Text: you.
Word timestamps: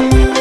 you. 0.00 0.37